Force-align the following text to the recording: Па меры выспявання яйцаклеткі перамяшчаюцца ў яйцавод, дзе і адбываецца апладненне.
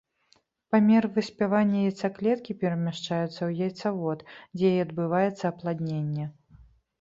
Па 0.75 0.77
меры 0.85 1.09
выспявання 1.17 1.81
яйцаклеткі 1.89 2.55
перамяшчаюцца 2.63 3.35
ў 3.35 3.67
яйцавод, 3.67 4.19
дзе 4.57 4.73
і 4.79 4.81
адбываецца 4.87 5.45
апладненне. 5.53 6.25